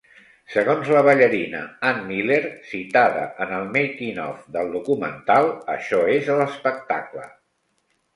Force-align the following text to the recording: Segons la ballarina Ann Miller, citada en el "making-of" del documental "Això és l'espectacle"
Segons 0.51 0.87
la 0.93 1.01
ballarina 1.07 1.59
Ann 1.89 1.99
Miller, 2.07 2.39
citada 2.69 3.25
en 3.45 3.53
el 3.57 3.67
"making-of" 3.75 4.39
del 4.55 4.73
documental 4.77 5.51
"Això 5.75 6.01
és 6.15 6.33
l'espectacle" 6.41 7.27